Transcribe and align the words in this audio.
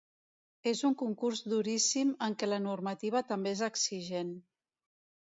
És 0.71 0.79
un 0.89 0.95
concurs 1.01 1.43
duríssim, 1.53 2.15
en 2.31 2.39
què 2.41 2.51
la 2.51 2.61
normativa 2.65 3.25
també 3.31 3.57
és 3.59 3.65
exigent. 3.73 4.37